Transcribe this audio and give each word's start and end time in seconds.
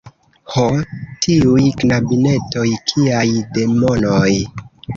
Ho! 0.53 0.63
tiuj 1.25 1.67
knabinetoj! 1.83 2.65
Kiaj 2.95 3.29
demonoj! 3.59 4.35